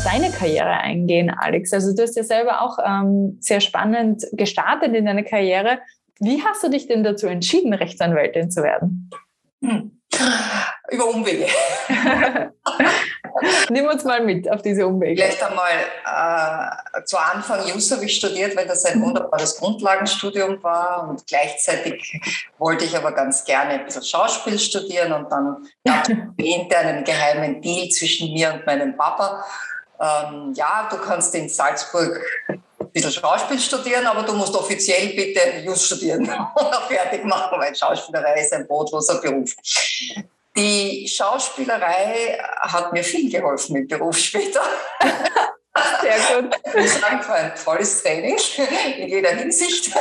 [0.00, 1.72] auf deine Karriere eingehen, Alex.
[1.72, 5.78] Also du hast ja selber auch ähm, sehr spannend gestartet in deiner Karriere.
[6.20, 9.10] Wie hast du dich denn dazu entschieden, Rechtsanwältin zu werden?
[9.62, 9.90] Hm.
[10.90, 11.46] Über Umwege.
[13.70, 15.22] Nimm uns mal mit auf diese Umwege.
[15.22, 15.70] Vielleicht einmal
[16.04, 22.20] äh, zu Anfang Jus habe ich studiert, weil das ein wunderbares Grundlagenstudium war und gleichzeitig
[22.58, 26.10] wollte ich aber ganz gerne ein bisschen Schauspiel studieren und dann gab es
[26.76, 29.44] einen geheimen Deal zwischen mir und meinem Papa.
[30.00, 35.58] Ähm, ja, du kannst in Salzburg ein bisschen Schauspiel studieren, aber du musst offiziell bitte
[35.62, 36.22] Just studieren
[36.54, 39.54] oder fertig machen, weil Schauspielerei ist ein brotloser Beruf.
[40.56, 44.62] Die Schauspielerei hat mir viel geholfen im Beruf später.
[46.00, 46.56] Sehr gut.
[46.74, 48.36] Ich sagen, ein tolles Training
[48.98, 49.94] in jeder Hinsicht.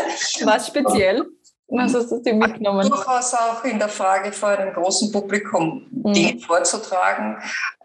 [0.43, 1.25] Was speziell?
[1.71, 2.89] Was hast du dir mitgenommen?
[2.89, 6.13] Durchaus auch in der Frage vor einem großen Publikum mhm.
[6.13, 7.37] Dinge vorzutragen,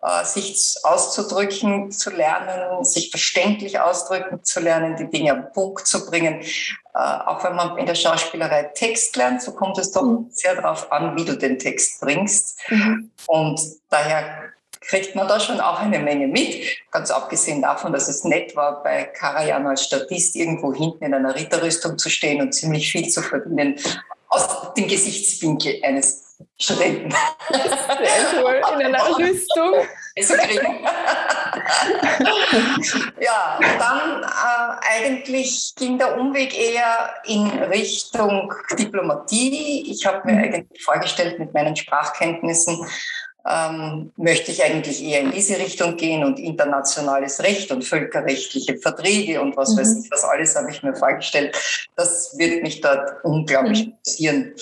[0.02, 6.06] äh, sich auszudrücken zu lernen, sich verständlich ausdrücken zu lernen, die Dinge am Punkt zu
[6.06, 6.40] bringen.
[6.40, 10.28] Äh, auch wenn man in der Schauspielerei Text lernt, so kommt es doch mhm.
[10.30, 12.58] sehr darauf an, wie du den Text bringst.
[12.70, 13.10] Mhm.
[13.26, 14.43] Und daher
[14.88, 16.64] kriegt man da schon auch eine Menge mit.
[16.90, 21.34] Ganz abgesehen davon, dass es nett war, bei Karajan als Statist irgendwo hinten in einer
[21.34, 23.78] Ritterrüstung zu stehen und ziemlich viel zu verdienen
[24.28, 26.24] aus dem Gesichtswinkel eines
[26.58, 27.14] Studenten.
[27.50, 29.86] Sehr cool, in einer Rüstung.
[30.20, 30.84] Zu kriegen.
[33.20, 39.90] ja, dann äh, eigentlich ging der Umweg eher in Richtung Diplomatie.
[39.90, 40.44] Ich habe mir mhm.
[40.44, 42.86] eigentlich vorgestellt, mit meinen Sprachkenntnissen
[43.48, 49.40] ähm, möchte ich eigentlich eher in diese Richtung gehen und internationales Recht und völkerrechtliche Verträge
[49.40, 49.80] und was mhm.
[49.80, 51.56] weiß ich, was alles habe ich mir vorgestellt.
[51.96, 53.92] Das wird mich dort unglaublich mhm.
[53.92, 54.54] interessieren.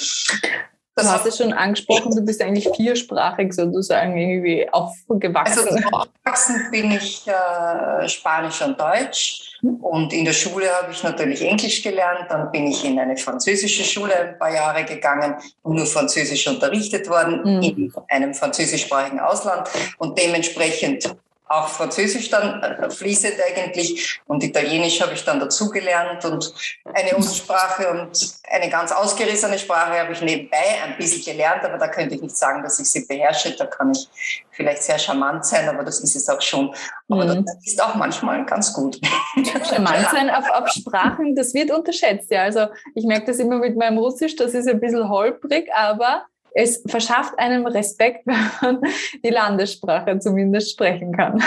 [0.94, 5.66] Das du hast es schon angesprochen, du bist eigentlich viersprachig sozusagen irgendwie aufgewachsen.
[5.66, 11.40] Also aufgewachsen bin ich äh, Spanisch und Deutsch und in der Schule habe ich natürlich
[11.40, 12.26] Englisch gelernt.
[12.28, 17.08] Dann bin ich in eine französische Schule ein paar Jahre gegangen und nur Französisch unterrichtet
[17.08, 17.62] worden mhm.
[17.62, 21.16] in einem französischsprachigen Ausland und dementsprechend
[21.48, 26.52] auch Französisch dann äh, fließend eigentlich und Italienisch habe ich dann dazugelernt und
[26.94, 31.88] eine Aussprache und eine ganz ausgerissene Sprache habe ich nebenbei ein bisschen gelernt, aber da
[31.88, 33.54] könnte ich nicht sagen, dass ich sie beherrsche.
[33.56, 34.08] Da kann ich
[34.50, 36.74] vielleicht sehr charmant sein, aber das ist es auch schon.
[37.08, 37.44] Aber mhm.
[37.44, 39.00] das ist auch manchmal ganz gut.
[39.68, 42.30] Charmant sein auf, auf Sprachen, das wird unterschätzt.
[42.30, 46.26] Ja, also ich merke das immer mit meinem Russisch, das ist ein bisschen holprig, aber
[46.54, 48.80] es verschafft einem Respekt, wenn man
[49.24, 51.42] die Landessprache zumindest sprechen kann.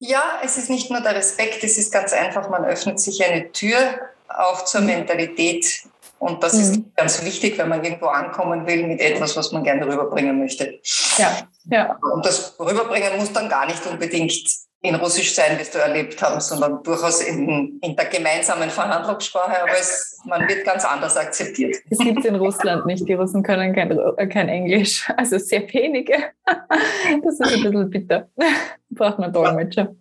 [0.00, 3.50] Ja, es ist nicht nur der Respekt, es ist ganz einfach, man öffnet sich eine
[3.50, 3.76] Tür
[4.28, 5.82] auch zur Mentalität.
[6.20, 6.60] Und das mhm.
[6.60, 10.80] ist ganz wichtig, wenn man irgendwo ankommen will mit etwas, was man gerne rüberbringen möchte.
[11.16, 11.98] Ja, ja.
[12.12, 16.40] Und das rüberbringen muss dann gar nicht unbedingt in Russisch sein, wie du erlebt haben,
[16.40, 21.76] sondern durchaus in, in der gemeinsamen Verhandlungssprache, aber es, man wird ganz anders akzeptiert.
[21.90, 23.08] Das gibt es in Russland nicht.
[23.08, 26.14] Die Russen können kein, kein Englisch, also sehr wenige.
[26.46, 28.28] Das ist ein bisschen bitter.
[28.90, 29.94] Braucht man Dolmetscher.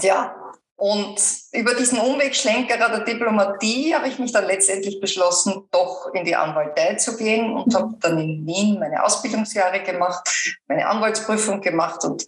[0.00, 0.34] Tja,
[0.76, 1.16] und
[1.52, 6.96] über diesen Umwegschlenkerer der Diplomatie habe ich mich dann letztendlich beschlossen, doch in die Anwaltei
[6.96, 10.28] zu gehen und habe dann in Wien meine Ausbildungsjahre gemacht,
[10.66, 12.26] meine Anwaltsprüfung gemacht und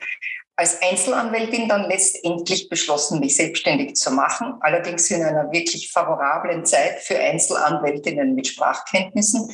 [0.56, 7.00] als Einzelanwältin dann letztendlich beschlossen, mich selbstständig zu machen, allerdings in einer wirklich favorablen Zeit
[7.00, 9.50] für Einzelanwältinnen mit Sprachkenntnissen,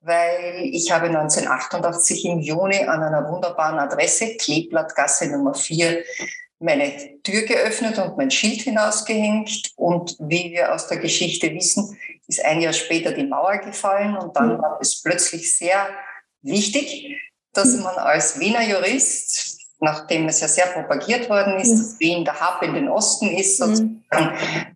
[0.00, 6.02] weil ich habe 1988 im Juni an einer wunderbaren Adresse, Kleeblattgasse Nummer 4,
[6.58, 9.72] meine Tür geöffnet und mein Schild hinausgehängt.
[9.76, 14.34] Und wie wir aus der Geschichte wissen, ist ein Jahr später die Mauer gefallen und
[14.34, 15.86] dann war es plötzlich sehr
[16.40, 17.20] wichtig,
[17.52, 21.78] dass man als Wiener Jurist nachdem es ja sehr propagiert worden ist, mhm.
[21.78, 24.02] dass Wien der Hub in den Osten ist, mhm.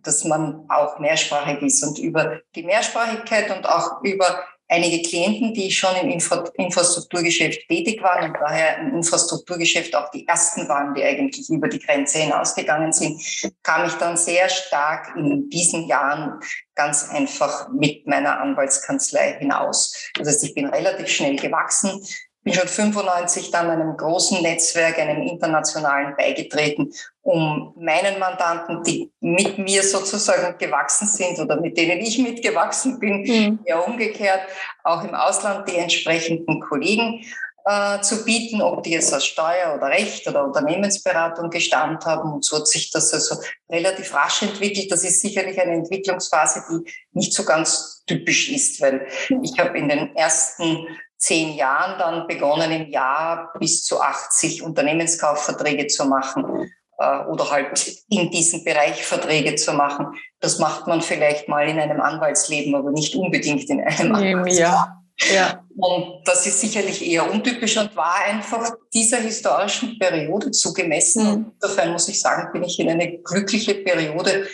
[0.03, 1.83] dass man auch mehrsprachig ist.
[1.83, 8.01] Und über die Mehrsprachigkeit und auch über einige Klienten, die schon im Infra Infrastrukturgeschäft tätig
[8.01, 12.93] waren und daher im Infrastrukturgeschäft auch die ersten waren, die eigentlich über die Grenze hinausgegangen
[12.93, 13.21] sind,
[13.63, 16.39] kam ich dann sehr stark in diesen Jahren
[16.73, 19.93] ganz einfach mit meiner Anwaltskanzlei hinaus.
[20.15, 22.01] Das heißt, ich bin relativ schnell gewachsen
[22.43, 26.91] bin schon 95 dann einem großen Netzwerk, einem internationalen beigetreten,
[27.21, 33.21] um meinen Mandanten, die mit mir sozusagen gewachsen sind oder mit denen ich mitgewachsen bin,
[33.21, 33.59] mhm.
[33.65, 34.41] ja umgekehrt,
[34.83, 37.23] auch im Ausland die entsprechenden Kollegen
[37.65, 42.33] äh, zu bieten, ob die jetzt aus Steuer oder Recht oder Unternehmensberatung gestammt haben.
[42.33, 43.35] Und so hat sich das also
[43.69, 44.91] relativ rasch entwickelt.
[44.91, 49.05] Das ist sicherlich eine Entwicklungsphase, die nicht so ganz typisch ist, weil
[49.43, 50.87] ich habe in den ersten
[51.21, 56.69] zehn Jahren dann begonnen, im Jahr bis zu 80 Unternehmenskaufverträge zu machen.
[56.99, 60.07] äh, oder halt in diesem Bereich Verträge zu machen.
[60.39, 64.47] Das macht man vielleicht mal in einem Anwaltsleben, aber nicht unbedingt in einem Anwaltsleben.
[64.47, 64.97] Ja.
[65.33, 65.63] Ja.
[65.77, 71.23] Und das ist sicherlich eher untypisch und war einfach dieser historischen Periode zugemessen.
[71.23, 71.51] Mhm.
[71.61, 74.47] Insofern muss ich sagen, bin ich in eine glückliche Periode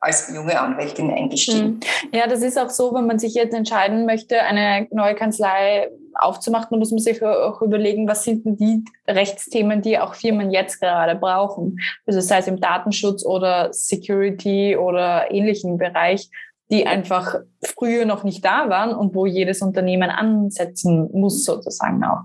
[0.00, 1.80] als junge Anwältin eingestiegen.
[1.80, 1.80] Mhm.
[2.12, 6.78] Ja, das ist auch so, wenn man sich jetzt entscheiden möchte, eine neue Kanzlei aufzumachen,
[6.78, 11.14] muss man sich auch überlegen, was sind denn die Rechtsthemen, die auch Firmen jetzt gerade
[11.14, 11.78] brauchen.
[12.06, 16.30] Also sei es im Datenschutz oder Security oder ähnlichen Bereich
[16.70, 22.22] die einfach früher noch nicht da waren und wo jedes Unternehmen ansetzen muss sozusagen auch.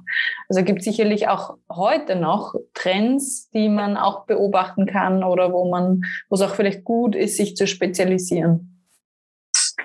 [0.48, 6.02] Also gibt sicherlich auch heute noch Trends, die man auch beobachten kann oder wo man,
[6.30, 8.84] wo es auch vielleicht gut ist, sich zu spezialisieren.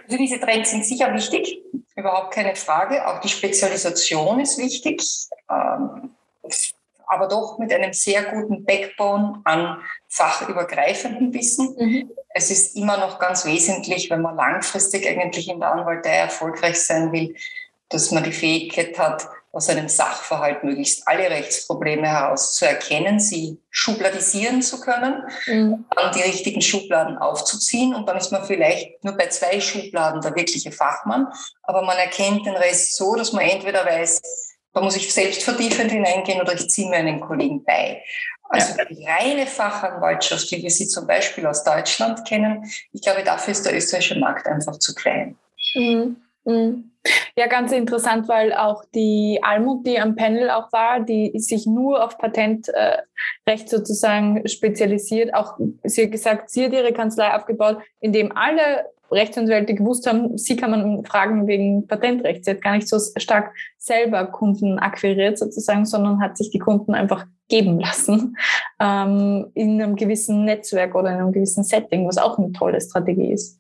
[0.05, 1.63] Also diese Trends sind sicher wichtig,
[1.97, 3.07] überhaupt keine Frage.
[3.07, 5.01] Auch die Spezialisation ist wichtig.
[7.13, 9.79] Aber doch mit einem sehr guten Backbone an
[10.09, 11.75] fachübergreifendem Wissen.
[11.77, 12.11] Mhm.
[12.33, 17.11] Es ist immer noch ganz wesentlich, wenn man langfristig eigentlich in der Anwaltei erfolgreich sein
[17.13, 17.35] will,
[17.89, 23.59] dass man die Fähigkeit hat, aus einem Sachverhalt möglichst alle Rechtsprobleme heraus zu erkennen, sie
[23.71, 25.87] schubladisieren zu können, mhm.
[25.97, 30.37] dann die richtigen Schubladen aufzuziehen und dann ist man vielleicht nur bei zwei Schubladen der
[30.37, 31.27] wirkliche Fachmann,
[31.65, 34.23] aber man erkennt den Rest so, dass man entweder weiß,
[34.73, 38.03] da muss ich selbst vertiefend hineingehen oder ich ziehe mir einen Kollegen bei.
[38.49, 38.85] Also ja.
[38.85, 43.65] die reine Fachanwaltschaft, wie wir sie zum Beispiel aus Deutschland kennen, ich glaube, dafür ist
[43.65, 45.37] der österreichische Markt einfach zu klein.
[45.75, 46.17] Mhm.
[46.45, 46.91] Mhm.
[47.37, 52.05] Ja, ganz interessant, weil auch die Almut, die am Panel auch war, die sich nur
[52.05, 52.69] auf Patentrecht
[53.47, 58.85] äh, sozusagen spezialisiert, auch sie hat gesagt, sie hat ihre Kanzlei aufgebaut, in dem alle
[59.11, 62.45] Rechtsanwälte gewusst haben, sie kann man fragen wegen Patentrecht.
[62.45, 66.95] Sie hat gar nicht so stark selber Kunden akquiriert sozusagen, sondern hat sich die Kunden
[66.95, 68.37] einfach geben lassen
[68.81, 73.33] ähm, in einem gewissen Netzwerk oder in einem gewissen Setting, was auch eine tolle Strategie
[73.33, 73.60] ist.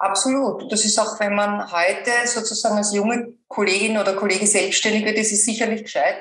[0.00, 0.72] Absolut.
[0.72, 5.30] Das ist auch, wenn man heute sozusagen als junge Kollegin oder Kollege selbstständig wird, ist
[5.30, 6.14] es sicherlich gescheit.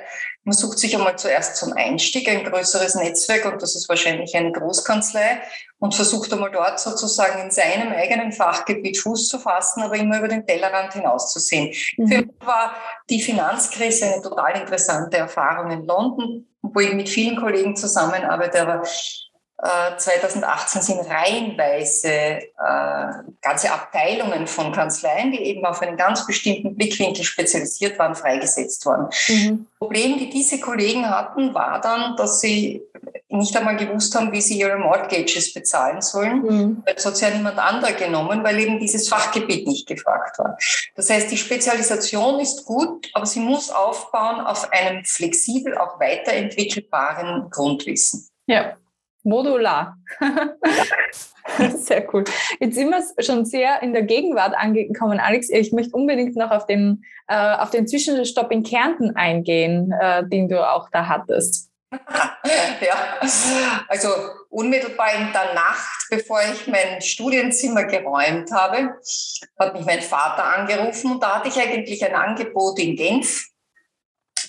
[0.43, 4.51] Man sucht sich einmal zuerst zum Einstieg ein größeres Netzwerk und das ist wahrscheinlich eine
[4.51, 5.41] Großkanzlei
[5.79, 10.27] und versucht einmal dort sozusagen in seinem eigenen Fachgebiet Fuß zu fassen, aber immer über
[10.27, 11.73] den Tellerrand hinauszusehen.
[11.95, 12.07] Mhm.
[12.09, 12.75] Für mich war
[13.09, 18.83] die Finanzkrise eine total interessante Erfahrung in London, wo ich mit vielen Kollegen zusammenarbeite, aber
[19.61, 23.05] 2018 äh, sind reihenweise äh,
[23.41, 29.09] ganze Abteilungen von Kanzleien, die eben auf einen ganz bestimmten Blickwinkel spezialisiert waren, freigesetzt worden.
[29.27, 29.67] Mhm.
[29.77, 32.81] Problem, die diese Kollegen hatten, war dann, dass sie
[33.27, 36.41] nicht einmal gewusst haben, wie sie ihre Mortgages bezahlen sollen.
[36.41, 36.83] Mhm.
[36.95, 40.57] Das hat ja niemand anderer genommen, weil eben dieses Fachgebiet nicht gefragt war.
[40.95, 47.49] Das heißt, die Spezialisation ist gut, aber sie muss aufbauen auf einem flexibel auch weiterentwickelbaren
[47.49, 48.27] Grundwissen.
[48.47, 48.77] Ja,
[49.29, 49.97] Modular.
[51.75, 52.23] sehr cool.
[52.59, 55.49] Jetzt sind wir schon sehr in der Gegenwart angekommen, Alex.
[55.49, 60.49] Ich möchte unbedingt noch auf den, äh, auf den Zwischenstopp in Kärnten eingehen, äh, den
[60.49, 61.69] du auch da hattest.
[61.91, 63.17] ja,
[63.87, 64.09] also
[64.49, 68.95] unmittelbar in der Nacht, bevor ich mein Studienzimmer geräumt habe,
[69.57, 73.47] hat mich mein Vater angerufen und da hatte ich eigentlich ein Angebot in Genf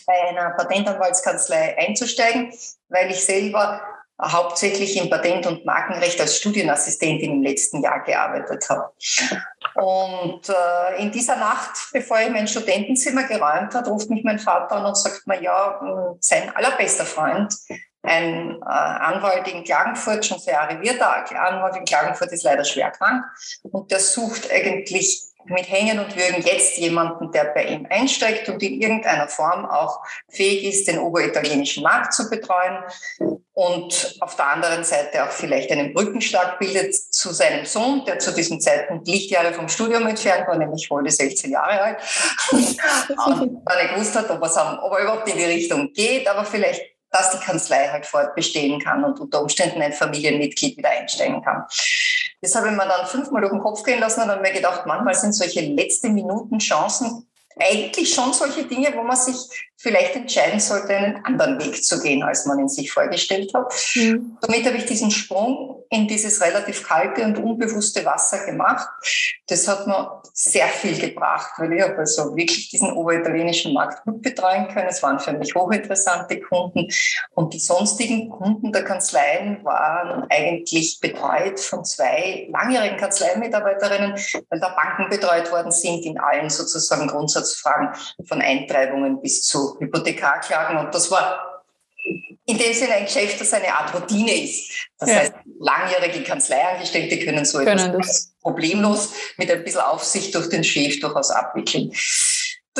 [0.07, 2.53] bei einer Patentanwaltskanzlei einzusteigen,
[2.89, 3.81] weil ich selber
[4.23, 8.93] hauptsächlich im Patent- und Markenrecht als Studienassistentin im letzten Jahr gearbeitet habe.
[9.75, 14.77] Und äh, in dieser Nacht, bevor ich mein Studentenzimmer geräumt hat, ruft mich mein Vater
[14.77, 17.55] an und sagt mir, ja, sein allerbester Freund,
[18.03, 23.25] ein äh, Anwalt in Klagenfurt, schon sehr arrivierter Anwalt in Klagenfurt, ist leider schwer krank
[23.63, 28.63] und der sucht eigentlich mit Hängen und Würgen jetzt jemanden, der bei ihm einsteigt und
[28.63, 32.85] in irgendeiner Form auch fähig ist, den oberitalienischen Markt zu betreuen
[33.61, 38.33] und auf der anderen Seite auch vielleicht einen Brückenschlag bildet zu seinem Sohn, der zu
[38.33, 41.99] diesem Zeitpunkt Lichtjahre vom Studium entfernt war, nämlich wohl 16 Jahre alt,
[42.53, 46.81] und gar nicht gewusst hat, ob, ob er überhaupt in die Richtung geht, aber vielleicht
[47.13, 51.65] dass die Kanzlei halt fortbestehen kann und unter Umständen ein Familienmitglied wieder einsteigen kann.
[52.41, 54.87] Das habe ich mir dann fünfmal durch den Kopf gehen lassen und habe mir gedacht,
[54.87, 57.27] manchmal sind solche letzte Minuten Chancen
[57.59, 62.23] eigentlich schon solche Dinge, wo man sich vielleicht entscheiden sollte, einen anderen Weg zu gehen,
[62.23, 63.73] als man ihn sich vorgestellt hat.
[63.95, 64.37] Mhm.
[64.43, 68.87] Somit habe ich diesen Sprung in dieses relativ kalte und unbewusste Wasser gemacht.
[69.49, 74.21] Das hat mir sehr viel gebracht, weil ich habe also wirklich diesen oberitalienischen Markt gut
[74.23, 74.89] betreuen können.
[74.89, 76.87] Es waren für mich hochinteressante Kunden
[77.35, 84.13] und die sonstigen Kunden der Kanzleien waren eigentlich betreut von zwei langjährigen Kanzleimitarbeiterinnen,
[84.51, 87.89] weil da Banken betreut worden sind in allen sozusagen Grundsatzfragen
[88.29, 90.79] von Eintreibungen bis zu Hypothekarklagen.
[90.79, 91.63] Und das war
[92.47, 94.89] in dem Sinne ein Geschäft, das eine Art Routine ist.
[94.99, 95.17] Das ja.
[95.17, 98.33] heißt, langjährige Kanzleiangestellte können so können etwas das.
[98.43, 101.93] problemlos mit ein bisschen Aufsicht durch den Chef durchaus abwickeln.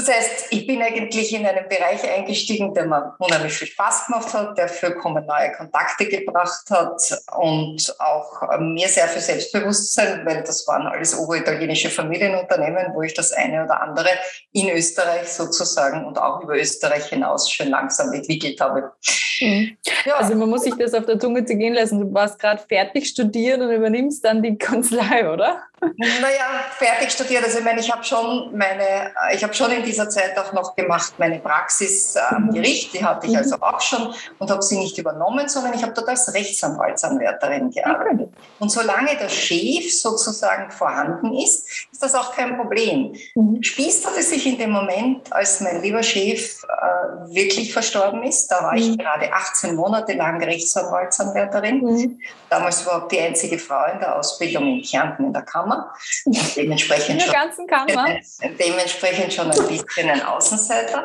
[0.01, 4.33] Das heißt, ich bin eigentlich in einen Bereich eingestiegen, der mir unheimlich viel Spaß gemacht
[4.33, 7.03] hat, der vollkommen neue Kontakte gebracht hat
[7.37, 13.33] und auch mir sehr viel Selbstbewusstsein, weil das waren alles oberitalienische Familienunternehmen, wo ich das
[13.33, 14.09] eine oder andere
[14.53, 18.93] in Österreich sozusagen und auch über Österreich hinaus schon langsam entwickelt habe.
[19.41, 19.77] Mhm.
[20.07, 20.15] Ja.
[20.17, 22.01] Also man muss sich das auf der Zunge zu gehen lassen.
[22.01, 25.63] Du warst gerade fertig studiert und übernimmst dann die Kanzlei, oder?
[25.81, 27.43] Naja, fertig studiert.
[27.43, 30.77] Also ich meine, ich habe schon meine, ich habe schon in dieser Zeit auch noch
[30.77, 32.55] gemacht meine Praxis am mhm.
[32.55, 32.93] Gericht.
[32.93, 33.63] Die hatte ich also mhm.
[33.63, 38.31] auch schon und habe sie nicht übernommen, sondern ich habe dort als Rechtsanwaltsanwärterin gearbeitet.
[38.59, 43.15] Und solange der Chef sozusagen vorhanden ist, ist das auch kein Problem.
[43.35, 43.63] Mhm.
[43.63, 48.63] Spießt hatte sich in dem Moment, als mein lieber Chef äh, wirklich verstorben ist, da
[48.63, 52.19] war ich gerade 18 Monate lang Rechtsanwaltsanwärterin.
[52.49, 55.93] Damals überhaupt die einzige Frau in der Ausbildung in Kärnten in der Kammer.
[56.57, 58.07] Dementsprechend, in der ganzen Kammer.
[58.59, 61.05] dementsprechend schon ein bisschen ein Außenseiter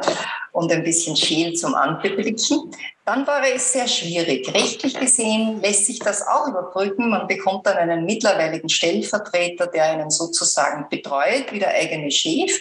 [0.55, 2.71] und ein bisschen scheel zum Anblicken.
[3.03, 4.51] Dann war es sehr schwierig.
[4.53, 7.09] Rechtlich gesehen lässt sich das auch überbrücken.
[7.09, 12.51] Man bekommt dann einen mittlerweiligen Stellvertreter, der einen sozusagen betreut, wie der eigene Chef,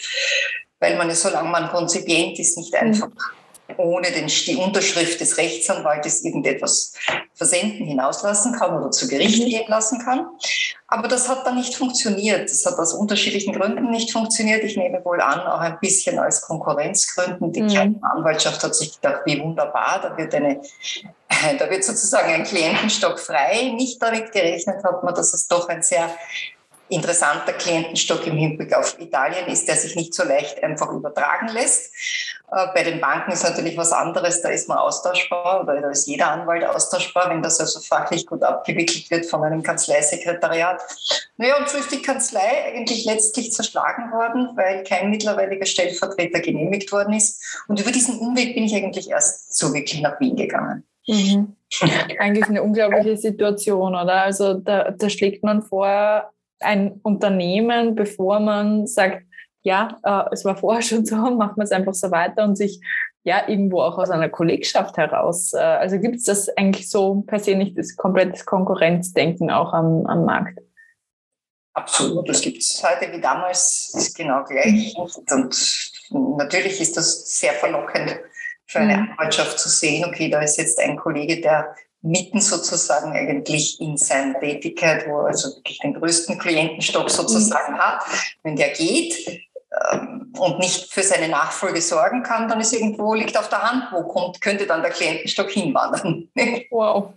[0.79, 3.07] weil man, solange man konzipient ist, nicht einfach
[3.77, 6.93] ohne den, die Unterschrift des Rechtsanwaltes irgendetwas
[7.33, 9.49] versenden, hinauslassen kann oder zu Gericht mhm.
[9.49, 10.27] gehen lassen kann.
[10.87, 12.49] Aber das hat dann nicht funktioniert.
[12.49, 14.63] Das hat aus unterschiedlichen Gründen nicht funktioniert.
[14.63, 17.51] Ich nehme wohl an, auch ein bisschen als Konkurrenzgründen.
[17.51, 17.99] Die mhm.
[18.01, 20.61] Anwaltschaft hat sich gedacht, wie wunderbar, da wird, eine,
[21.59, 23.73] da wird sozusagen ein Klientenstock frei.
[23.75, 26.09] Nicht damit gerechnet hat man, dass es doch ein sehr
[26.89, 31.93] interessanter Klientenstock im Hinblick auf Italien ist, der sich nicht so leicht einfach übertragen lässt.
[32.51, 36.07] Äh, bei den Banken ist natürlich was anderes, da ist man austauschbar oder da ist
[36.07, 40.81] jeder Anwalt austauschbar, wenn das also fachlich gut abgewickelt wird von einem Kanzleisekretariat.
[41.37, 46.91] Naja, und so ist die Kanzlei eigentlich letztlich zerschlagen worden, weil kein mittlerweiliger Stellvertreter genehmigt
[46.91, 47.43] worden ist.
[47.67, 50.83] Und über diesen Umweg bin ich eigentlich erst so wirklich nach Wien gegangen.
[51.07, 51.55] Mhm.
[52.19, 54.23] Eigentlich eine unglaubliche Situation, oder?
[54.23, 56.31] Also da, da schlägt man vor,
[56.65, 59.23] ein Unternehmen, bevor man sagt,
[59.61, 62.81] ja, äh, es war vorher schon so, macht man es einfach so weiter und sich
[63.23, 65.53] ja irgendwo auch aus einer Kollegschaft heraus.
[65.53, 70.05] Äh, also gibt es das eigentlich so per se nicht das komplette Konkurrenzdenken auch am,
[70.05, 70.59] am Markt?
[71.73, 74.95] Absolut, das gibt es heute wie damals, ist genau gleich.
[74.97, 78.17] Und natürlich ist das sehr verlockend
[78.65, 79.11] für eine mhm.
[79.11, 84.39] Anwaltschaft zu sehen, okay, da ist jetzt ein Kollege, der mitten sozusagen eigentlich in seiner
[84.39, 87.79] Tätigkeit, wo er also wirklich den größten Klientenstock sozusagen mhm.
[87.79, 88.03] hat.
[88.43, 89.43] Wenn der geht
[89.91, 93.85] ähm, und nicht für seine Nachfolge sorgen kann, dann ist irgendwo, liegt auf der Hand,
[93.91, 96.29] wo kommt, könnte dann der Klientenstock hinwandern.
[96.69, 97.13] Wow.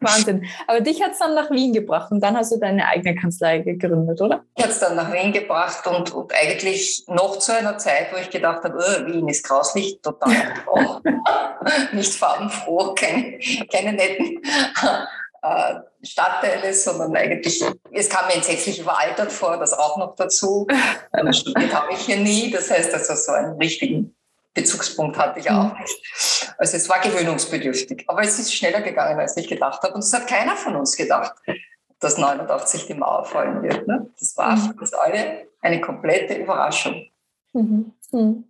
[0.10, 0.46] Wahnsinn.
[0.66, 3.58] Aber dich hat es dann nach Wien gebracht und dann hast du deine eigene Kanzlei
[3.58, 4.44] gegründet, oder?
[4.56, 8.16] Ich hat es dann nach Wien gebracht und, und, eigentlich noch zu einer Zeit, wo
[8.16, 10.32] ich gedacht habe, oh, Wien ist grauslich, total
[10.72, 11.00] oh,
[11.92, 13.38] nicht farbenfroh, keine,
[13.70, 14.42] keine netten
[15.42, 20.66] äh, Stadtteile, sondern eigentlich, es kam mir entsetzlich überaltert vor, das auch noch dazu.
[21.32, 24.14] Studiert habe ich hier nie, das heißt also so einen richtigen
[24.54, 25.80] Bezugspunkt hatte ich auch mhm.
[25.80, 26.54] nicht.
[26.58, 28.04] Also es war gewöhnungsbedürftig.
[28.08, 29.94] Aber es ist schneller gegangen, als ich gedacht habe.
[29.94, 31.34] Und es hat keiner von uns gedacht,
[32.00, 33.86] dass 89 die Mauer fallen wird.
[33.86, 34.10] Ne?
[34.18, 37.06] Das war für uns alle eine komplette Überraschung.
[37.52, 37.92] Mhm.
[38.12, 38.44] Mhm.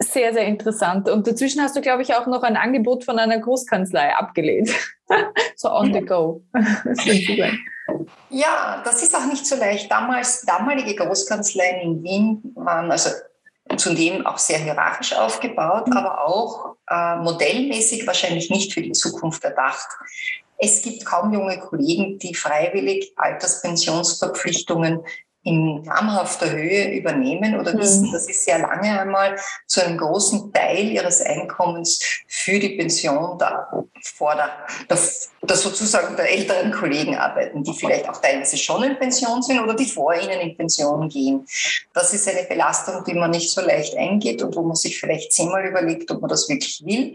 [0.00, 1.08] Sehr, sehr interessant.
[1.08, 4.70] Und dazwischen hast du, glaube ich, auch noch ein Angebot von einer Großkanzlei abgelehnt.
[5.56, 6.42] so on the go.
[8.30, 9.90] ja, das ist auch nicht so leicht.
[9.90, 13.10] Damals, damalige Großkanzleien in Wien waren, also
[13.76, 15.96] zudem auch sehr hierarchisch aufgebaut, mhm.
[15.96, 19.88] aber auch äh, modellmäßig wahrscheinlich nicht für die Zukunft erdacht.
[20.56, 25.04] Es gibt kaum junge Kollegen, die freiwillig Alterspensionsverpflichtungen
[25.44, 27.78] in namhafter Höhe übernehmen oder mhm.
[27.78, 29.36] wissen, dass sie sehr lange einmal
[29.66, 34.50] zu einem großen Teil ihres Einkommens für die Pension da vor der,
[34.88, 34.98] der,
[35.42, 39.74] der, sozusagen der älteren Kollegen arbeiten, die vielleicht auch teilweise schon in Pension sind oder
[39.74, 41.46] die vor ihnen in Pension gehen.
[41.92, 45.32] Das ist eine Belastung, die man nicht so leicht eingeht und wo man sich vielleicht
[45.32, 47.14] zehnmal überlegt, ob man das wirklich will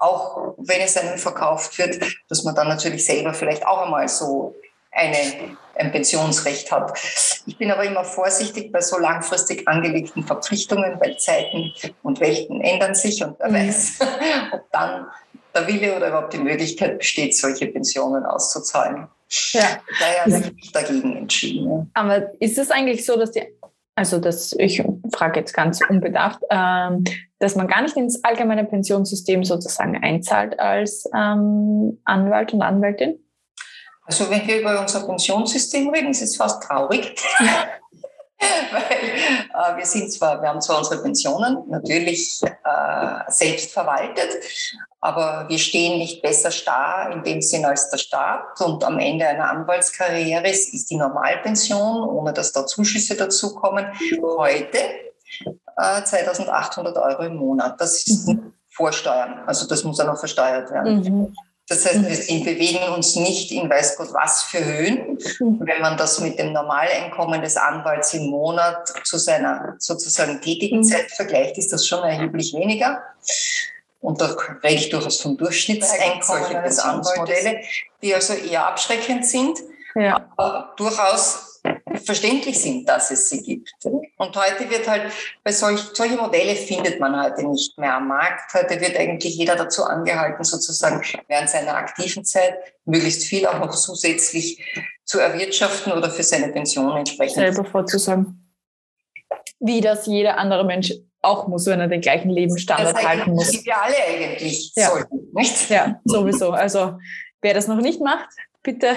[0.00, 4.54] auch wenn es einem verkauft wird, dass man dann natürlich selber vielleicht auch einmal so
[4.92, 6.98] eine, ein Pensionsrecht hat.
[7.46, 12.94] Ich bin aber immer vorsichtig bei so langfristig angelegten Verpflichtungen, weil Zeiten und Welten ändern
[12.94, 13.54] sich und wer mhm.
[13.54, 13.98] weiß,
[14.52, 15.06] ob dann
[15.54, 19.08] der Wille oder überhaupt die Möglichkeit besteht, solche Pensionen auszuzahlen.
[19.52, 19.80] Ja.
[20.00, 21.90] Daher habe ich mich dagegen entschieden.
[21.94, 23.46] Aber ist es eigentlich so, dass die
[23.96, 24.82] also das, ich
[25.12, 27.04] frage jetzt ganz unbedarft, ähm,
[27.38, 33.18] dass man gar nicht ins allgemeine Pensionssystem sozusagen einzahlt als ähm, Anwalt und Anwältin?
[34.10, 37.14] Also wenn wir über unser Pensionssystem reden, ist es fast traurig.
[38.40, 44.30] Weil äh, wir sind zwar, wir haben zwar unsere Pensionen natürlich äh, selbst verwaltet,
[45.00, 48.60] aber wir stehen nicht besser starr in dem Sinn als der Staat.
[48.60, 53.86] Und am Ende einer Anwaltskarriere ist die Normalpension, ohne dass da Zuschüsse dazukommen,
[54.24, 54.78] heute
[55.76, 57.80] äh, 2800 Euro im Monat.
[57.80, 58.54] Das ist mhm.
[58.70, 61.00] Vorsteuern, also das muss auch noch versteuert werden.
[61.00, 61.36] Mhm.
[61.70, 65.16] Das heißt, wir bewegen uns nicht in weiß Gott was für Höhen.
[65.38, 65.60] Mhm.
[65.60, 70.84] Wenn man das mit dem Normaleinkommen des Anwalts im Monat zu seiner sozusagen tätigen mhm.
[70.84, 73.00] Zeit vergleicht, ist das schon erheblich weniger.
[74.00, 74.34] Und da
[74.64, 77.60] rede ich durchaus vom Durchschnittseinkommen eines Anwaltsmodelle,
[78.02, 79.60] die also eher abschreckend sind,
[79.94, 80.28] ja.
[80.36, 81.49] aber durchaus
[82.04, 83.72] verständlich sind, dass es sie gibt.
[83.84, 88.52] Und heute wird halt, bei solch, solche Modelle findet man heute nicht mehr am Markt.
[88.54, 92.54] Heute wird eigentlich jeder dazu angehalten, sozusagen während seiner aktiven Zeit
[92.84, 94.62] möglichst viel auch noch zusätzlich
[95.04, 97.36] zu erwirtschaften oder für seine Pension entsprechend.
[97.36, 98.46] Selber vorzusagen.
[99.58, 100.92] Wie das jeder andere Mensch
[101.22, 103.52] auch muss, wenn er den gleichen Lebensstandard das halten muss.
[103.52, 104.88] Das wir alle eigentlich ja.
[104.88, 105.70] sollten, nicht?
[105.70, 106.50] Ja, sowieso.
[106.50, 106.98] Also
[107.42, 108.28] wer das noch nicht macht,
[108.62, 108.88] bitte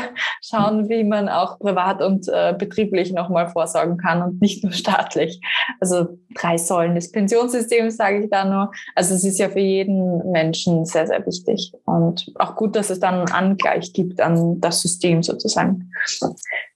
[0.41, 5.41] schauen, wie man auch privat und äh, betrieblich nochmal vorsorgen kann und nicht nur staatlich.
[5.79, 8.71] Also drei Säulen des Pensionssystems, sage ich da nur.
[8.95, 12.99] Also es ist ja für jeden Menschen sehr, sehr wichtig und auch gut, dass es
[12.99, 15.91] dann einen Angleich gibt an das System sozusagen.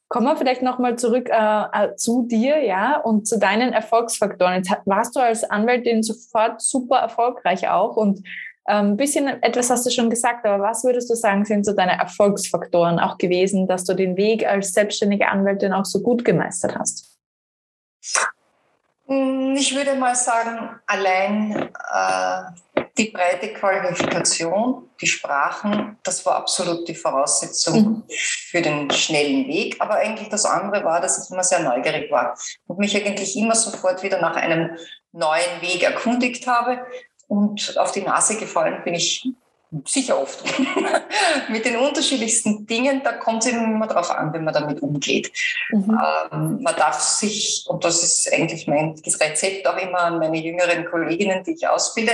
[0.10, 4.56] Kommen wir vielleicht nochmal zurück äh, äh, zu dir, ja, und zu deinen Erfolgsfaktoren.
[4.56, 8.22] Jetzt warst du als Anwältin sofort super erfolgreich auch und
[8.67, 11.74] ein ähm, bisschen etwas hast du schon gesagt, aber was würdest du sagen, sind so
[11.74, 16.77] deine Erfolgsfaktoren auch gewesen, dass du den Weg als selbstständige Anwältin auch so gut gemeistert
[16.77, 17.17] hast?
[19.05, 26.89] Hm, ich würde mal sagen, allein äh, die breite Qualifikation, die Sprachen, das war absolut
[26.89, 28.03] die Voraussetzung mhm.
[28.10, 29.77] für den schnellen Weg.
[29.80, 33.56] Aber eigentlich das andere war, dass ich immer sehr neugierig war und mich eigentlich immer
[33.56, 34.77] sofort wieder nach einem
[35.13, 36.86] neuen Weg erkundigt habe
[37.28, 39.28] und auf die Nase gefallen bin ich
[39.86, 40.44] sicher oft.
[41.50, 45.32] mit den unterschiedlichsten Dingen, da kommt es immer darauf an, wenn man damit umgeht.
[45.72, 46.00] Mhm.
[46.32, 50.86] Ähm, man darf sich, und das ist eigentlich mein Rezept auch immer an meine jüngeren
[50.86, 52.13] Kolleginnen, die ich ausbilde,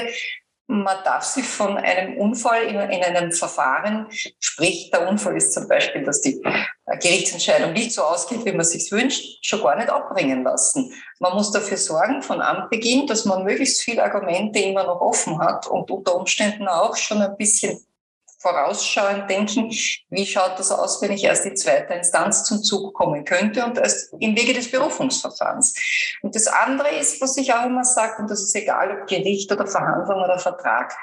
[0.82, 4.08] man darf sich von einem Unfall in, in, einem Verfahren,
[4.40, 6.42] sprich der Unfall ist zum Beispiel, dass die
[7.00, 10.92] Gerichtsentscheidung nicht so ausgeht, wie man sich wünscht, schon gar nicht abbringen lassen.
[11.20, 15.68] Man muss dafür sorgen von Anbeginn, dass man möglichst viele Argumente immer noch offen hat
[15.68, 17.80] und unter Umständen auch schon ein bisschen
[18.44, 19.70] vorausschauend denken,
[20.10, 23.78] wie schaut das aus, wenn ich erst die zweite Instanz zum Zug kommen könnte und
[23.78, 25.74] erst im Wege des Berufungsverfahrens.
[26.22, 29.52] Und das andere ist, was ich auch immer sage, und das ist egal, ob Gericht
[29.52, 30.94] oder Verhandlung oder Vertrag,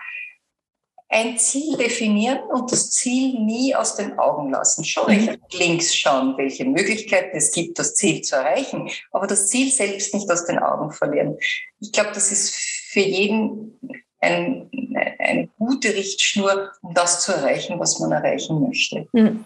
[1.08, 4.84] ein Ziel definieren und das Ziel nie aus den Augen lassen.
[4.84, 5.38] Schon mhm.
[5.52, 10.30] links schauen, welche Möglichkeiten es gibt, das Ziel zu erreichen, aber das Ziel selbst nicht
[10.30, 11.36] aus den Augen verlieren.
[11.80, 13.80] Ich glaube, das ist für jeden
[14.20, 14.70] ein,
[15.30, 19.06] eine gute Richtschnur, um das zu erreichen, was man erreichen möchte.
[19.12, 19.44] Mhm.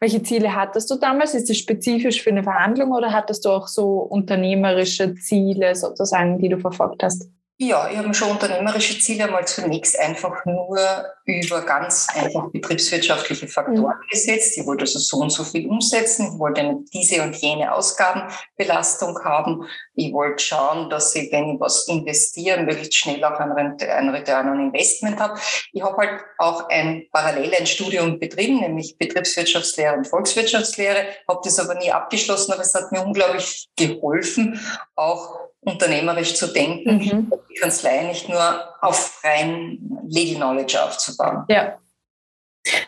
[0.00, 1.34] Welche Ziele hattest du damals?
[1.34, 6.48] Ist das spezifisch für eine Verhandlung oder hattest du auch so unternehmerische Ziele sozusagen, die
[6.48, 7.28] du verfolgt hast?
[7.60, 10.78] Ja, ich habe schon unternehmerische Ziele mal zunächst einfach nur
[11.24, 14.08] über ganz einfach betriebswirtschaftliche Faktoren mhm.
[14.08, 14.56] gesetzt.
[14.56, 16.30] Ich wollte also so und so viel umsetzen.
[16.32, 19.66] Ich wollte diese und jene Ausgabenbelastung haben.
[19.96, 24.50] Ich wollte schauen, dass ich, wenn ich was investiere, möglichst schnell auch einen, einen Return
[24.50, 25.36] on Investment habe.
[25.72, 31.58] Ich habe halt auch ein parallel ein Studium betrieben, nämlich Betriebswirtschaftslehre und Volkswirtschaftslehre, habe das
[31.58, 34.60] aber nie abgeschlossen, aber es hat mir unglaublich geholfen,
[34.94, 37.32] auch unternehmerisch zu denken, mhm.
[37.50, 38.40] die Kanzlei nicht nur
[38.80, 41.44] auf rein Legal Knowledge aufzubauen.
[41.48, 41.78] Ja.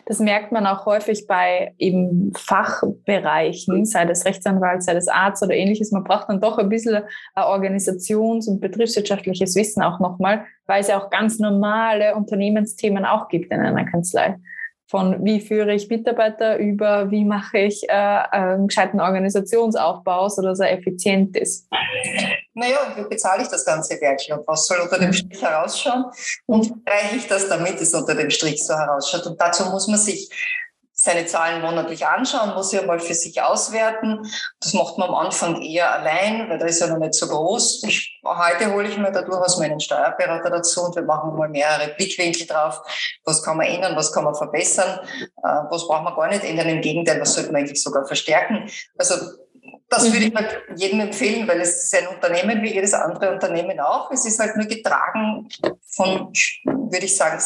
[0.05, 5.55] Das merkt man auch häufig bei eben Fachbereichen, sei das Rechtsanwalt, sei das Arzt oder
[5.55, 5.91] ähnliches.
[5.91, 7.03] Man braucht dann doch ein bisschen
[7.35, 13.51] organisations- und betriebswirtschaftliches Wissen auch nochmal, weil es ja auch ganz normale Unternehmensthemen auch gibt
[13.51, 14.37] in einer Kanzlei
[14.91, 20.73] von wie führe ich Mitarbeiter über wie mache ich äh, einen gescheiten Organisationsaufbau, sodass er
[20.73, 21.69] effizient ist.
[22.53, 26.05] Naja, wie bezahle ich das ganze Werk und was soll unter dem Strich herausschauen
[26.45, 29.25] und reiche ich das, damit es unter dem Strich so herausschaut.
[29.25, 30.29] Und dazu muss man sich
[31.03, 34.19] seine Zahlen monatlich anschauen, muss ja mal für sich auswerten.
[34.59, 37.83] Das macht man am Anfang eher allein, weil da ist ja noch nicht so groß.
[37.83, 41.95] Ich, heute hole ich mir da durchaus meinen Steuerberater dazu und wir machen mal mehrere
[41.95, 42.81] Blickwinkel drauf.
[43.25, 44.99] Was kann man ändern, was kann man verbessern,
[45.43, 46.69] äh, was braucht man gar nicht ändern.
[46.69, 48.69] Im Gegenteil, was sollte man eigentlich sogar verstärken.
[48.97, 49.15] Also
[49.89, 50.37] das würde ich mhm.
[50.37, 54.11] halt jedem empfehlen, weil es ist ein Unternehmen wie jedes andere Unternehmen auch.
[54.11, 55.49] Es ist halt nur getragen
[55.87, 56.31] von,
[56.63, 57.41] würde ich sagen,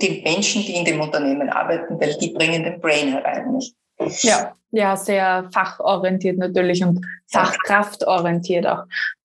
[0.00, 3.52] den Menschen, die in dem Unternehmen arbeiten, weil die bringen den Brain herein.
[3.52, 3.76] Nicht?
[4.22, 8.84] Ja, ja, sehr fachorientiert natürlich und fachkraftorientiert auch.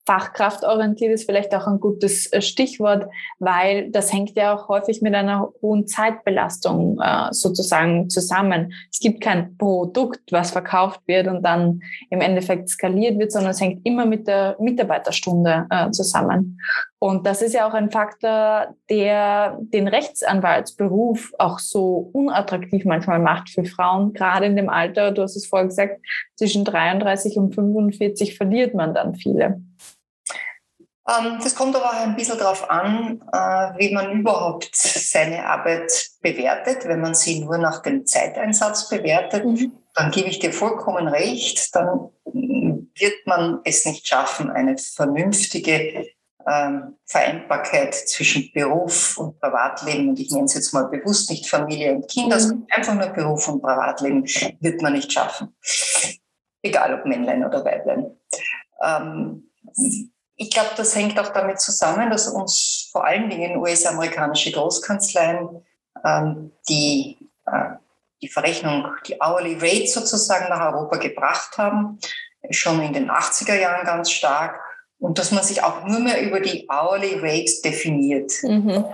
[0.10, 3.06] Fachkraftorientiert ist vielleicht auch ein gutes äh, Stichwort,
[3.38, 8.74] weil das hängt ja auch häufig mit einer hohen Zeitbelastung äh, sozusagen zusammen.
[8.92, 13.62] Es gibt kein Produkt, was verkauft wird und dann im Endeffekt skaliert wird, sondern es
[13.62, 16.60] hängt immer mit der Mitarbeiterstunde äh, zusammen.
[16.98, 23.52] Und das ist ja auch ein Faktor, der den Rechtsanwaltsberuf auch so unattraktiv manchmal macht
[23.52, 26.02] für Frauen, gerade in dem Alter, du hast es vorher gesagt,
[26.36, 29.62] zwischen 33 und 45 verliert man dann viele.
[31.10, 33.38] Ähm, das kommt aber auch ein bisschen darauf an, äh,
[33.80, 35.92] wie man überhaupt seine Arbeit
[36.22, 36.88] bewertet.
[36.88, 39.72] Wenn man sie nur nach dem Zeiteinsatz bewertet, mhm.
[39.96, 46.06] dann gebe ich dir vollkommen recht, dann wird man es nicht schaffen, eine vernünftige
[46.48, 51.94] ähm, Vereinbarkeit zwischen Beruf und Privatleben, und ich nenne es jetzt mal bewusst nicht Familie
[51.94, 52.42] und Kinder, mhm.
[52.42, 54.26] sondern einfach nur Beruf und Privatleben,
[54.60, 55.56] wird man nicht schaffen.
[56.62, 58.18] Egal ob Männlein oder Weiblein.
[58.84, 59.50] Ähm,
[60.42, 65.66] ich glaube, das hängt auch damit zusammen, dass uns vor allen Dingen US-amerikanische Großkanzleien
[66.06, 67.72] ähm, die, äh,
[68.22, 72.00] die Verrechnung, die Hourly Rate sozusagen nach Europa gebracht haben,
[72.52, 74.62] schon in den 80er Jahren ganz stark.
[74.98, 78.32] Und dass man sich auch nur mehr über die Hourly Rate definiert.
[78.42, 78.86] Mhm.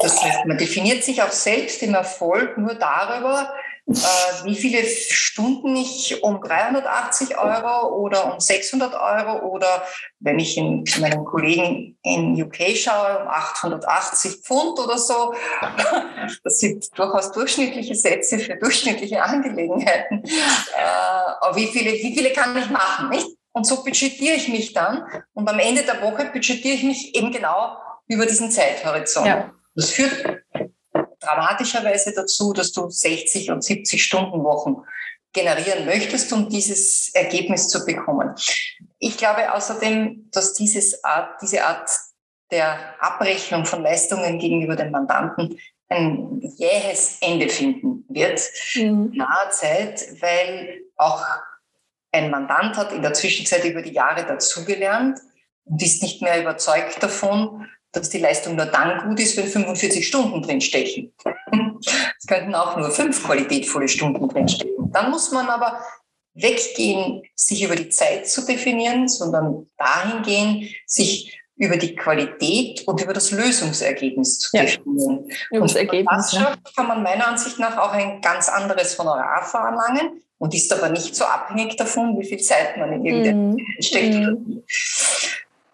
[0.00, 3.52] Das heißt, man definiert sich auch selbst im Erfolg nur darüber,
[3.88, 9.82] wie viele Stunden ich um 380 Euro oder um 600 Euro oder
[10.20, 15.34] wenn ich in, zu meinen Kollegen in UK schaue, um 880 Pfund oder so.
[16.44, 20.22] Das sind durchaus durchschnittliche Sätze für durchschnittliche Angelegenheiten.
[20.24, 23.26] Äh, aber wie viele, wie viele kann ich machen, nicht?
[23.52, 25.04] Und so budgetiere ich mich dann.
[25.32, 27.76] Und am Ende der Woche budgetiere ich mich eben genau
[28.08, 29.26] über diesen Zeithorizont.
[29.26, 29.52] Ja.
[29.74, 30.42] Das führt
[31.20, 34.76] dramatischerweise dazu, dass du 60 und 70 Stunden Wochen
[35.32, 38.34] generieren möchtest, um dieses Ergebnis zu bekommen.
[38.98, 41.90] Ich glaube außerdem, dass dieses Art, diese Art
[42.50, 45.58] der Abrechnung von Leistungen gegenüber den Mandanten
[45.90, 48.40] ein jähes Ende finden wird
[48.74, 48.80] mhm.
[48.82, 51.24] in naher Zeit, weil auch
[52.12, 55.20] ein Mandant hat in der Zwischenzeit über die Jahre dazugelernt
[55.68, 60.06] und ist nicht mehr überzeugt davon, dass die Leistung nur dann gut ist, wenn 45
[60.06, 61.12] Stunden drinstechen.
[62.18, 64.90] Es könnten auch nur fünf qualitätvolle Stunden drinstecken.
[64.92, 65.80] Dann muss man aber
[66.34, 73.00] weggehen, sich über die Zeit zu definieren, sondern dahin gehen, sich über die Qualität und
[73.00, 74.62] über das Lösungsergebnis zu ja.
[74.62, 75.30] definieren.
[75.50, 76.54] Über das ja.
[76.76, 81.16] kann man meiner Ansicht nach auch ein ganz anderes Honorar veranlangen und ist aber nicht
[81.16, 83.82] so abhängig davon, wie viel Zeit man in irgendein mm.
[83.82, 84.14] steckt.
[84.14, 84.62] Mm.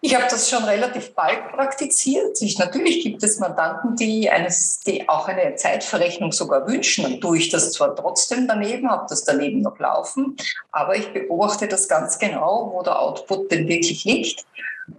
[0.05, 2.39] Ich habe das schon relativ bald praktiziert.
[2.39, 7.05] Ich, natürlich gibt es Mandanten, die, eines, die auch eine Zeitverrechnung sogar wünschen.
[7.05, 10.37] Dann tue ich das zwar trotzdem daneben, habe das daneben noch laufen,
[10.71, 14.45] aber ich beobachte das ganz genau, wo der Output denn wirklich liegt.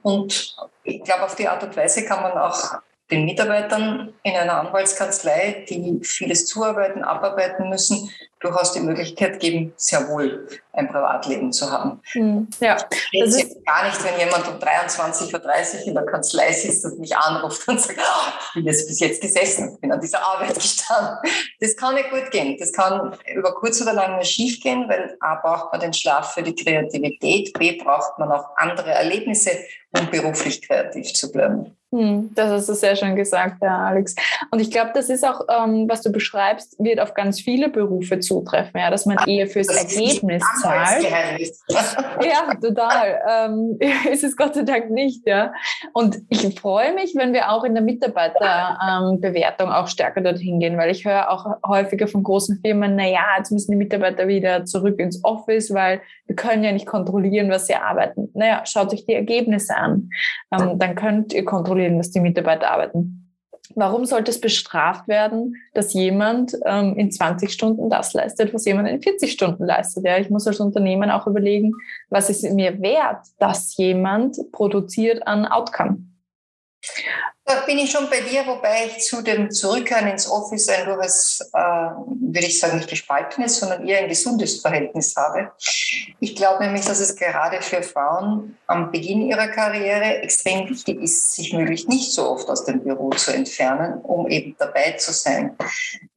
[0.03, 2.79] Und ich glaube, auf die Art und Weise kann man auch
[3.11, 10.09] den Mitarbeitern in einer Anwaltskanzlei, die vieles zuarbeiten, abarbeiten müssen, durchaus die Möglichkeit geben, sehr
[10.09, 12.01] wohl ein Privatleben zu haben.
[12.15, 12.49] Mhm.
[12.61, 16.99] Ja, das ist gar nicht, wenn jemand um 23.30 Uhr in der Kanzlei sitzt und
[16.99, 20.55] mich anruft und sagt, oh, ich bin jetzt bis jetzt gesessen, bin an dieser Arbeit
[20.55, 21.19] gestanden.
[21.61, 22.57] Das kann nicht gut gehen.
[22.59, 26.35] Das kann über kurz oder lang nicht schief gehen, weil A braucht man den Schlaf
[26.35, 29.53] für die Kreativität, B braucht man auch andere Erlebnisse,
[29.97, 31.77] um beruflich kreativ zu bleiben.
[31.97, 34.15] Hm, das hast du sehr schön gesagt, ja, Alex.
[34.51, 38.21] Und ich glaube, das ist auch, ähm, was du beschreibst, wird auf ganz viele Berufe
[38.21, 41.05] zutreffen, ja, dass man eher fürs Ergebnis zahlt.
[41.71, 43.19] ja, total.
[43.31, 43.79] Ähm,
[44.13, 45.55] ist es Gott sei Dank nicht, ja.
[45.95, 50.77] Und ich freue mich, wenn wir auch in der Mitarbeiterbewertung ähm, auch stärker dorthin gehen,
[50.77, 54.67] weil ich höre auch häufiger von großen Firmen, na ja, jetzt müssen die Mitarbeiter wieder
[54.67, 58.29] zurück ins Office, weil wir können ja nicht kontrollieren, was sie arbeiten.
[58.35, 60.11] Naja, schaut euch die Ergebnisse an.
[60.53, 63.23] Ähm, dann könnt ihr kontrollieren, kontrollieren, dass die Mitarbeiter arbeiten.
[63.75, 68.89] Warum sollte es bestraft werden, dass jemand ähm, in 20 Stunden das leistet, was jemand
[68.89, 70.05] in 40 Stunden leistet?
[70.05, 71.73] Ja, ich muss als Unternehmen auch überlegen,
[72.09, 75.99] was ist mir wert, dass jemand produziert an Outcome.
[77.45, 81.41] Da bin ich schon bei dir, wobei ich zu dem Zurückkehren ins Office ein durchaus,
[81.53, 85.53] äh, würde ich sagen, nicht gespaltenes, sondern eher ein gesundes Verhältnis habe.
[86.19, 91.35] Ich glaube nämlich, dass es gerade für Frauen am Beginn ihrer Karriere extrem wichtig ist,
[91.35, 95.57] sich möglichst nicht so oft aus dem Büro zu entfernen, um eben dabei zu sein.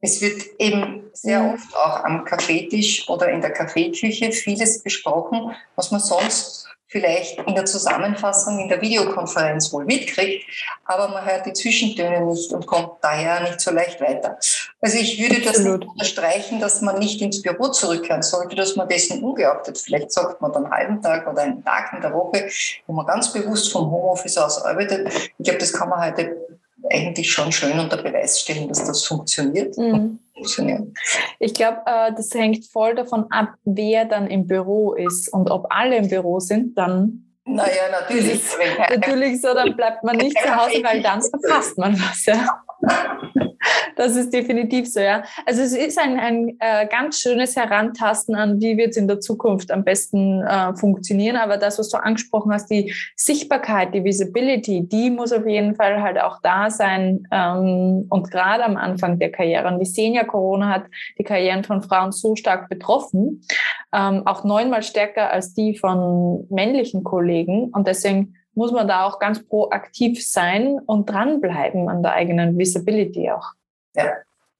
[0.00, 1.54] Es wird eben sehr mhm.
[1.54, 7.54] oft auch am Kaffeetisch oder in der Kaffeeküche vieles besprochen, was man sonst vielleicht in
[7.54, 10.44] der Zusammenfassung in der Videokonferenz wohl mitkriegt,
[10.84, 14.36] aber man hört die Zwischentöne nicht und kommt daher nicht so leicht weiter.
[14.80, 15.86] Also ich würde das Absolut.
[15.86, 20.52] unterstreichen, dass man nicht ins Büro zurückkehren sollte, dass man dessen ungeachtet, vielleicht sagt man
[20.52, 22.48] dann einen halben Tag oder einen Tag in der Woche,
[22.86, 25.08] wo man ganz bewusst vom Homeoffice aus arbeitet.
[25.38, 26.36] Ich glaube, das kann man heute
[26.90, 29.76] eigentlich schon schön unter Beweis stellen, dass das funktioniert.
[29.78, 30.18] Mhm.
[31.38, 35.32] Ich glaube, äh, das hängt voll davon ab, wer dann im Büro ist.
[35.32, 37.26] Und ob alle im Büro sind, dann.
[37.44, 38.42] Naja, natürlich.
[38.90, 42.26] natürlich so, dann bleibt man nicht zu Hause, weil dann verpasst man was.
[42.26, 42.46] Ja.
[43.96, 45.22] Das ist definitiv so, ja.
[45.46, 49.20] Also es ist ein, ein äh, ganz schönes Herantasten an, wie wird es in der
[49.20, 51.36] Zukunft am besten äh, funktionieren.
[51.36, 56.02] Aber das, was du angesprochen hast, die Sichtbarkeit, die Visibility, die muss auf jeden Fall
[56.02, 57.26] halt auch da sein.
[57.30, 59.68] Ähm, und gerade am Anfang der Karriere.
[59.68, 60.84] Und wir sehen ja, Corona hat
[61.18, 63.42] die Karrieren von Frauen so stark betroffen,
[63.92, 67.70] ähm, auch neunmal stärker als die von männlichen Kollegen.
[67.70, 73.30] Und deswegen muss man da auch ganz proaktiv sein und dranbleiben an der eigenen Visibility
[73.30, 73.54] auch
[73.94, 74.12] ja,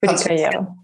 [0.03, 0.75] für die Karriere.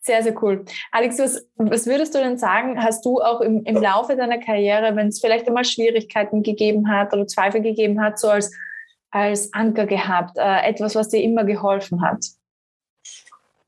[0.00, 0.64] Sehr, sehr cool.
[0.90, 4.96] Alex, was, was würdest du denn sagen, hast du auch im, im Laufe deiner Karriere,
[4.96, 8.50] wenn es vielleicht einmal Schwierigkeiten gegeben hat oder Zweifel gegeben hat, so als,
[9.12, 12.24] als Anker gehabt, äh, etwas, was dir immer geholfen hat?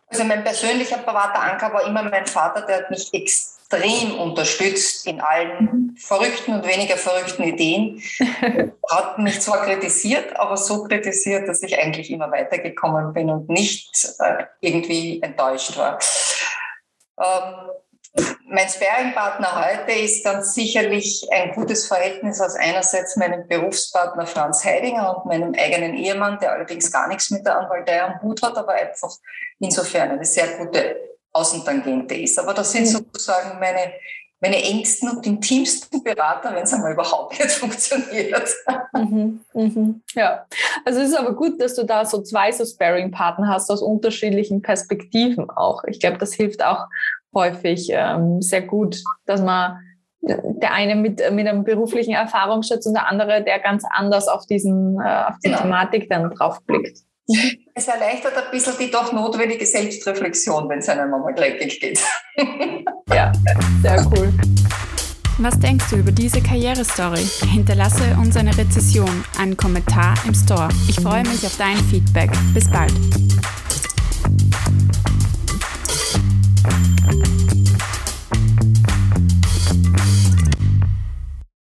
[0.08, 5.06] Also mein persönlicher privater Anker war immer mein Vater, der hat mich extrem extrem unterstützt
[5.06, 8.02] in allen verrückten und weniger verrückten Ideen.
[8.90, 14.08] Hat mich zwar kritisiert, aber so kritisiert, dass ich eigentlich immer weitergekommen bin und nicht
[14.18, 15.98] äh, irgendwie enttäuscht war.
[17.18, 17.70] Ähm,
[18.48, 25.16] mein Sparing-Partner heute ist ganz sicherlich ein gutes Verhältnis aus einerseits meinem Berufspartner Franz Heidinger
[25.16, 28.72] und meinem eigenen Ehemann, der allerdings gar nichts mit der Anwaltei am Hut hat, aber
[28.72, 29.12] einfach
[29.60, 32.38] insofern eine sehr gute Außentangente ist.
[32.38, 32.86] Aber das sind mhm.
[32.86, 33.92] sozusagen meine,
[34.40, 38.48] meine engsten und intimsten Berater, wenn es einmal überhaupt nicht funktioniert.
[38.92, 40.02] Mhm, mhm.
[40.14, 40.46] Ja,
[40.84, 44.62] also es ist aber gut, dass du da so zwei so Sparing-Partner hast aus unterschiedlichen
[44.62, 45.84] Perspektiven auch.
[45.84, 46.86] Ich glaube, das hilft auch
[47.34, 49.78] häufig ähm, sehr gut, dass man
[50.22, 55.00] der eine mit, mit einem beruflichen Erfahrungsschatz und der andere, der ganz anders auf, diesen,
[55.00, 55.62] äh, auf die genau.
[55.62, 56.98] Thematik dann drauf blickt.
[57.74, 61.98] Es erleichtert ein bisschen die doch notwendige Selbstreflexion, wenn es einem einmal gleich geht.
[63.14, 63.32] ja,
[63.82, 64.32] sehr cool.
[65.38, 67.24] Was denkst du über diese Karrierestory?
[67.50, 70.68] Hinterlasse uns eine Rezession, einen Kommentar im Store.
[70.88, 72.30] Ich freue mich auf dein Feedback.
[72.52, 72.92] Bis bald.